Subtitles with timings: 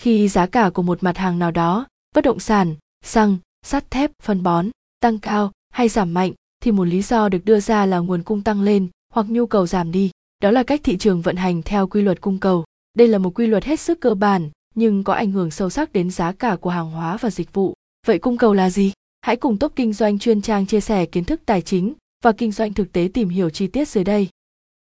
[0.00, 4.10] khi giá cả của một mặt hàng nào đó, bất động sản, xăng, sắt thép,
[4.22, 4.68] phân bón,
[5.00, 8.42] tăng cao hay giảm mạnh thì một lý do được đưa ra là nguồn cung
[8.42, 10.10] tăng lên hoặc nhu cầu giảm đi.
[10.42, 12.64] Đó là cách thị trường vận hành theo quy luật cung cầu.
[12.94, 15.92] Đây là một quy luật hết sức cơ bản, nhưng có ảnh hưởng sâu sắc
[15.92, 17.74] đến giá cả của hàng hóa và dịch vụ.
[18.06, 18.92] Vậy cung cầu là gì?
[19.20, 21.94] Hãy cùng top kinh doanh chuyên trang chia sẻ kiến thức tài chính
[22.24, 24.28] và kinh doanh thực tế tìm hiểu chi tiết dưới đây.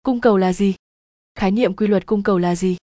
[0.02, 0.74] Cung cầu là gì?
[1.38, 2.76] Khái niệm quy luật cung cầu là gì?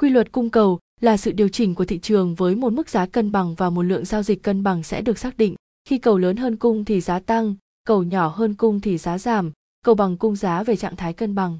[0.00, 3.06] Quy luật cung cầu là sự điều chỉnh của thị trường với một mức giá
[3.06, 5.54] cân bằng và một lượng giao dịch cân bằng sẽ được xác định.
[5.88, 9.52] Khi cầu lớn hơn cung thì giá tăng, cầu nhỏ hơn cung thì giá giảm,
[9.84, 11.58] cầu bằng cung giá về trạng thái cân bằng.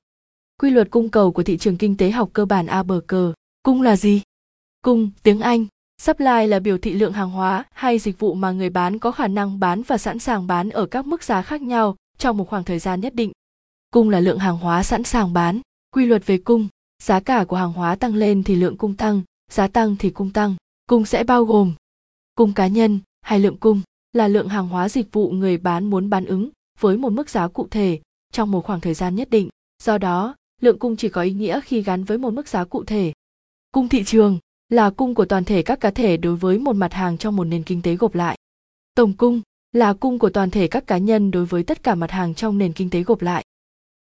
[0.61, 3.33] Quy luật cung cầu của thị trường kinh tế học cơ bản a bờ cờ
[3.63, 4.23] cung là gì?
[4.83, 5.67] Cung, tiếng anh.
[6.03, 9.29] Supply là biểu thị lượng hàng hóa hay dịch vụ mà người bán có khả
[9.29, 12.65] năng bán và sẵn sàng bán ở các mức giá khác nhau trong một khoảng
[12.65, 13.33] thời gian nhất định.
[13.91, 15.61] Cung là lượng hàng hóa sẵn sàng bán.
[15.95, 16.69] Quy luật về cung
[17.07, 20.31] giá cả của hàng hóa tăng lên thì lượng cung tăng, giá tăng thì cung
[20.31, 20.57] tăng,
[20.87, 21.73] cung sẽ bao gồm
[22.35, 23.81] cung cá nhân hay lượng cung,
[24.13, 26.51] là lượng hàng hóa dịch vụ người bán muốn bán ứng
[26.81, 28.01] với một mức giá cụ thể
[28.33, 29.49] trong một khoảng thời gian nhất định.
[29.83, 32.85] Do đó, lượng cung chỉ có ý nghĩa khi gắn với một mức giá cụ
[32.85, 33.13] thể.
[33.73, 34.39] Cung thị trường
[34.69, 37.45] là cung của toàn thể các cá thể đối với một mặt hàng trong một
[37.45, 38.39] nền kinh tế gộp lại.
[38.95, 39.41] Tổng cung
[39.73, 42.59] là cung của toàn thể các cá nhân đối với tất cả mặt hàng trong
[42.59, 43.45] nền kinh tế gộp lại.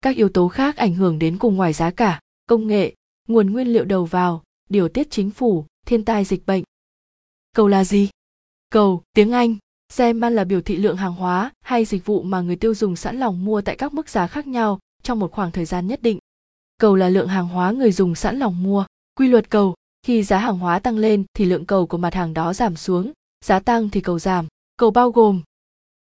[0.00, 2.94] Các yếu tố khác ảnh hưởng đến cùng ngoài giá cả công nghệ,
[3.28, 6.62] nguồn nguyên liệu đầu vào, điều tiết chính phủ, thiên tai dịch bệnh.
[7.52, 8.08] Cầu là gì?
[8.70, 9.56] Cầu, tiếng anh
[9.92, 13.18] demand là biểu thị lượng hàng hóa hay dịch vụ mà người tiêu dùng sẵn
[13.18, 16.18] lòng mua tại các mức giá khác nhau trong một khoảng thời gian nhất định.
[16.78, 18.84] Cầu là lượng hàng hóa người dùng sẵn lòng mua.
[19.14, 22.34] Quy luật cầu, khi giá hàng hóa tăng lên thì lượng cầu của mặt hàng
[22.34, 23.12] đó giảm xuống,
[23.44, 24.46] giá tăng thì cầu giảm.
[24.76, 25.42] Cầu bao gồm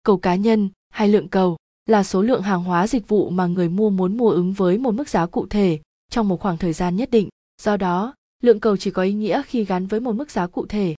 [0.02, 3.68] cầu cá nhân hay lượng cầu là số lượng hàng hóa dịch vụ mà người
[3.68, 5.78] mua muốn mua ứng với một mức giá cụ thể
[6.10, 7.28] trong một khoảng thời gian nhất định.
[7.62, 10.66] Do đó, lượng cầu chỉ có ý nghĩa khi gắn với một mức giá cụ
[10.66, 10.94] thể.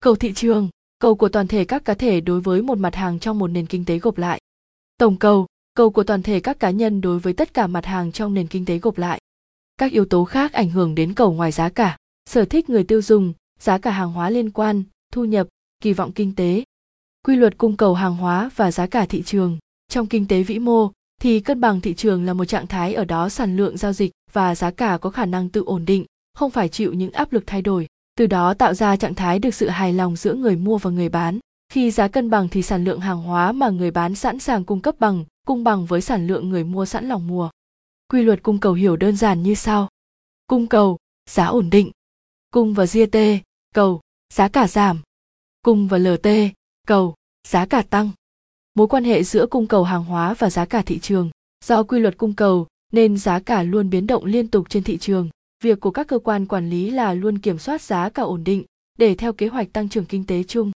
[0.00, 3.18] Cầu thị trường, cầu của toàn thể các cá thể đối với một mặt hàng
[3.18, 4.40] trong một nền kinh tế gộp lại.
[4.98, 8.12] Tổng cầu cầu của toàn thể các cá nhân đối với tất cả mặt hàng
[8.12, 9.20] trong nền kinh tế gộp lại.
[9.76, 11.96] Các yếu tố khác ảnh hưởng đến cầu ngoài giá cả,
[12.26, 15.48] sở thích người tiêu dùng, giá cả hàng hóa liên quan, thu nhập,
[15.80, 16.64] kỳ vọng kinh tế.
[17.26, 19.58] Quy luật cung cầu hàng hóa và giá cả thị trường.
[19.88, 23.04] Trong kinh tế vĩ mô, thì cân bằng thị trường là một trạng thái ở
[23.04, 26.04] đó sản lượng giao dịch và giá cả có khả năng tự ổn định,
[26.34, 27.86] không phải chịu những áp lực thay đổi.
[28.16, 31.08] Từ đó tạo ra trạng thái được sự hài lòng giữa người mua và người
[31.08, 31.38] bán.
[31.68, 34.80] Khi giá cân bằng thì sản lượng hàng hóa mà người bán sẵn sàng cung
[34.80, 37.50] cấp bằng, cung bằng với sản lượng người mua sẵn lòng mua.
[38.08, 39.88] Quy luật cung cầu hiểu đơn giản như sau.
[40.46, 40.98] Cung cầu,
[41.30, 41.90] giá ổn định.
[42.50, 43.16] Cung và gt
[43.74, 44.00] cầu,
[44.34, 45.00] giá cả giảm.
[45.62, 46.26] Cung và lt
[46.86, 47.14] cầu,
[47.48, 48.10] giá cả tăng.
[48.74, 51.30] Mối quan hệ giữa cung cầu hàng hóa và giá cả thị trường.
[51.64, 54.96] Do quy luật cung cầu nên giá cả luôn biến động liên tục trên thị
[54.96, 55.28] trường.
[55.64, 58.64] Việc của các cơ quan quản lý là luôn kiểm soát giá cả ổn định
[58.98, 60.70] để theo kế hoạch tăng trưởng kinh tế chung.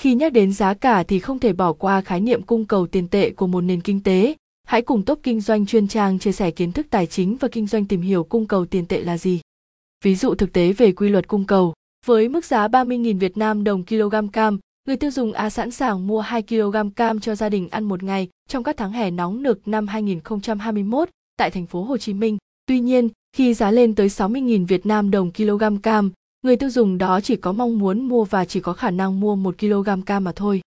[0.00, 3.08] Khi nhắc đến giá cả thì không thể bỏ qua khái niệm cung cầu tiền
[3.08, 4.34] tệ của một nền kinh tế.
[4.66, 7.66] Hãy cùng top kinh doanh chuyên trang chia sẻ kiến thức tài chính và kinh
[7.66, 9.40] doanh tìm hiểu cung cầu tiền tệ là gì.
[10.04, 11.74] Ví dụ thực tế về quy luật cung cầu.
[12.06, 16.06] Với mức giá 30.000 Việt Nam đồng kg cam, người tiêu dùng A sẵn sàng
[16.06, 19.42] mua 2 kg cam cho gia đình ăn một ngày trong các tháng hè nóng
[19.42, 22.36] nực năm 2021 tại thành phố Hồ Chí Minh.
[22.66, 26.10] Tuy nhiên, khi giá lên tới 60.000 Việt Nam đồng kg cam,
[26.42, 29.36] người tiêu dùng đó chỉ có mong muốn mua và chỉ có khả năng mua
[29.36, 30.60] 1 kg cam mà thôi.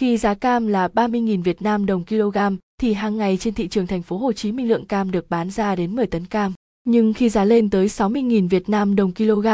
[0.00, 2.38] Khi giá cam là 30.000 Việt Nam đồng kg
[2.80, 5.50] thì hàng ngày trên thị trường thành phố Hồ Chí Minh lượng cam được bán
[5.50, 6.52] ra đến 10 tấn cam.
[6.84, 9.46] Nhưng khi giá lên tới 60.000 Việt Nam đồng kg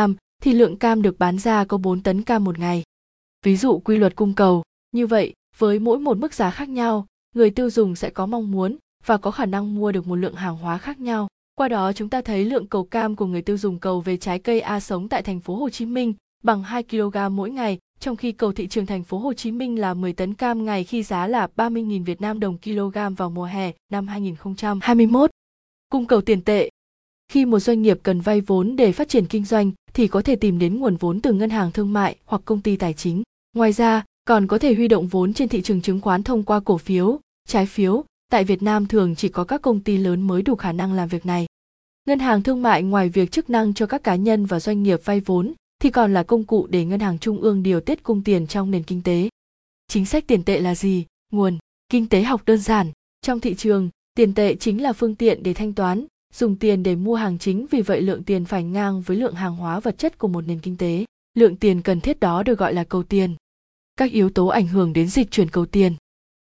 [0.43, 2.83] thì lượng cam được bán ra có 4 tấn cam một ngày.
[3.45, 4.63] Ví dụ quy luật cung cầu,
[4.93, 8.51] như vậy, với mỗi một mức giá khác nhau, người tiêu dùng sẽ có mong
[8.51, 8.77] muốn
[9.07, 11.29] và có khả năng mua được một lượng hàng hóa khác nhau.
[11.55, 14.39] Qua đó chúng ta thấy lượng cầu cam của người tiêu dùng cầu về trái
[14.39, 18.17] cây A sống tại thành phố Hồ Chí Minh bằng 2 kg mỗi ngày, trong
[18.17, 21.03] khi cầu thị trường thành phố Hồ Chí Minh là 10 tấn cam ngày khi
[21.03, 25.31] giá là 30.000 Việt Nam đồng kg vào mùa hè năm 2021.
[25.91, 26.71] Cung cầu tiền tệ
[27.33, 30.37] Khi một doanh nghiệp cần vay vốn để phát triển kinh doanh thì có thể
[30.37, 33.23] tìm đến nguồn vốn từ ngân hàng thương mại hoặc công ty tài chính.
[33.57, 36.61] Ngoài ra, còn có thể huy động vốn trên thị trường chứng khoán thông qua
[36.61, 37.19] cổ phiếu,
[37.49, 38.05] trái phiếu.
[38.31, 41.09] Tại Việt Nam thường chỉ có các công ty lớn mới đủ khả năng làm
[41.09, 41.47] việc này.
[42.07, 45.01] Ngân hàng thương mại ngoài việc chức năng cho các cá nhân và doanh nghiệp
[45.05, 48.23] vay vốn thì còn là công cụ để ngân hàng trung ương điều tiết cung
[48.23, 49.29] tiền trong nền kinh tế.
[49.89, 51.05] Chính sách tiền tệ là gì?
[51.33, 52.91] Nguồn kinh tế học đơn giản,
[53.23, 56.95] trong thị trường, tiền tệ chính là phương tiện để thanh toán, dùng tiền để
[56.95, 60.19] mua hàng chính vì vậy lượng tiền phải ngang với lượng hàng hóa vật chất
[60.19, 61.05] của một nền kinh tế.
[61.35, 63.35] Lượng tiền cần thiết đó được gọi là cầu tiền.
[63.97, 65.95] Các yếu tố ảnh hưởng đến dịch chuyển cầu tiền.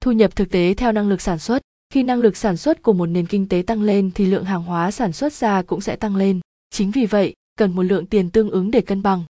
[0.03, 1.61] Thu nhập thực tế theo năng lực sản xuất,
[1.93, 4.63] khi năng lực sản xuất của một nền kinh tế tăng lên thì lượng hàng
[4.63, 6.39] hóa sản xuất ra cũng sẽ tăng lên.
[6.69, 9.23] Chính vì vậy, cần một lượng tiền tương ứng để cân bằng.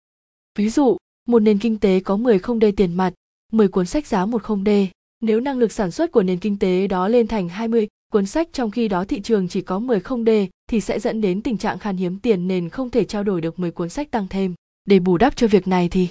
[0.58, 0.96] Ví dụ,
[1.28, 3.12] một nền kinh tế có 10 không đê tiền mặt,
[3.52, 4.86] 10 cuốn sách giá một không đê.
[5.20, 8.48] Nếu năng lực sản xuất của nền kinh tế đó lên thành 20 cuốn sách
[8.52, 11.58] trong khi đó thị trường chỉ có 10 không đê thì sẽ dẫn đến tình
[11.58, 14.54] trạng khan hiếm tiền nền không thể trao đổi được 10 cuốn sách tăng thêm.
[14.84, 16.08] Để bù đắp cho việc này thì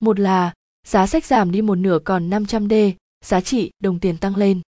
[0.00, 0.52] một là
[0.86, 2.72] giá sách giảm đi một nửa còn 500 d,
[3.22, 4.60] giá trị đồng tiền tăng lên.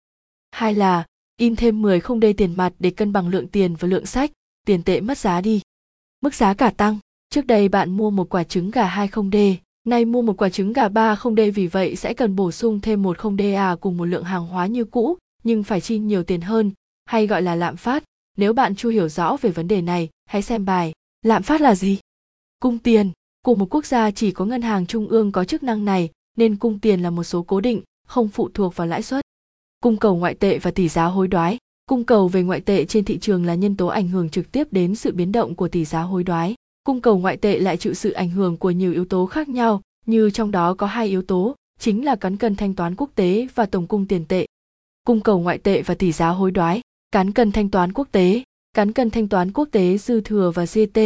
[0.50, 1.06] Hai là
[1.37, 4.32] in thêm 10 không đê tiền mặt để cân bằng lượng tiền và lượng sách,
[4.66, 5.60] tiền tệ mất giá đi.
[6.20, 6.99] Mức giá cả tăng,
[7.31, 10.49] trước đây bạn mua một quả trứng gà 2 không đê, nay mua một quả
[10.49, 13.54] trứng gà 3 không đê vì vậy sẽ cần bổ sung thêm một không đê
[13.54, 16.70] à cùng một lượng hàng hóa như cũ, nhưng phải chi nhiều tiền hơn,
[17.05, 18.05] hay gọi là lạm phát.
[18.37, 21.75] Nếu bạn chưa hiểu rõ về vấn đề này, hãy xem bài Lạm phát là
[21.75, 21.98] gì?
[22.60, 23.10] Cung tiền,
[23.44, 26.56] của một quốc gia chỉ có ngân hàng trung ương có chức năng này, nên
[26.56, 29.24] cung tiền là một số cố định, không phụ thuộc vào lãi suất.
[29.82, 31.58] Cung cầu ngoại tệ và tỷ giá hối đoái.
[31.86, 34.68] Cung cầu về ngoại tệ trên thị trường là nhân tố ảnh hưởng trực tiếp
[34.70, 36.54] đến sự biến động của tỷ giá hối đoái.
[36.84, 39.80] Cung cầu ngoại tệ lại chịu sự ảnh hưởng của nhiều yếu tố khác nhau,
[40.06, 43.46] như trong đó có hai yếu tố, chính là cán cân thanh toán quốc tế
[43.54, 44.46] và tổng cung tiền tệ.
[45.04, 46.80] Cung cầu ngoại tệ và tỷ giá hối đoái,
[47.12, 48.42] cán cân thanh toán quốc tế,
[48.72, 51.00] cán cân thanh toán quốc tế dư thừa và GT,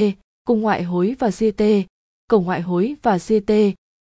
[0.45, 1.63] cung ngoại hối và GT,
[2.29, 3.53] cầu ngoại hối và GT,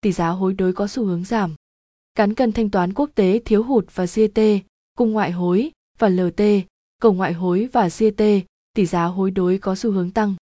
[0.02, 1.56] tỷ giá hối đối có xu hướng giảm.
[2.16, 4.42] Cán cân thanh toán quốc tế thiếu hụt và GT,
[4.98, 6.42] cung ngoại hối và LT,
[7.02, 8.24] cầu ngoại hối và GT,
[8.76, 10.36] tỷ giá hối đối có xu hướng tăng.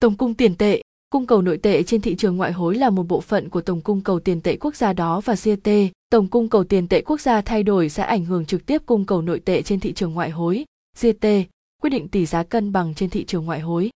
[0.00, 3.02] Tổng cung tiền tệ, cung cầu nội tệ trên thị trường ngoại hối là một
[3.08, 5.70] bộ phận của tổng cung cầu tiền tệ quốc gia đó và GT,
[6.10, 9.06] tổng cung cầu tiền tệ quốc gia thay đổi sẽ ảnh hưởng trực tiếp cung
[9.06, 10.64] cầu nội tệ trên thị trường ngoại hối,
[11.00, 11.26] GT,
[11.82, 13.90] quyết định tỷ giá cân bằng trên thị trường ngoại hối.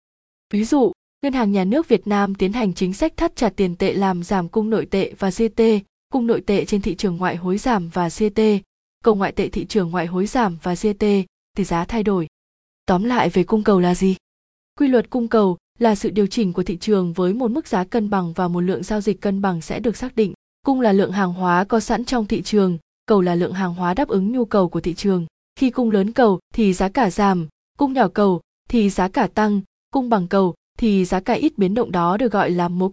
[0.52, 3.76] Ví dụ, Ngân hàng Nhà nước Việt Nam tiến hành chính sách thắt chặt tiền
[3.76, 5.62] tệ làm giảm cung nội tệ và GT,
[6.14, 8.40] cung nội tệ trên thị trường ngoại hối giảm và GT,
[9.04, 11.04] cầu ngoại tệ thị trường ngoại hối giảm và GT,
[11.56, 12.26] tỷ giá thay đổi.
[12.86, 14.16] Tóm lại về cung cầu là gì?
[14.78, 17.84] Quy luật cung cầu là sự điều chỉnh của thị trường với một mức giá
[17.84, 20.32] cân bằng và một lượng giao dịch cân bằng sẽ được xác định.
[20.66, 23.94] Cung là lượng hàng hóa có sẵn trong thị trường, cầu là lượng hàng hóa
[23.94, 25.26] đáp ứng nhu cầu của thị trường.
[25.56, 29.60] Khi cung lớn cầu thì giá cả giảm, cung nhỏ cầu thì giá cả tăng,
[29.90, 32.92] cung bằng cầu thì giá cả ít biến động đó được gọi là mối quan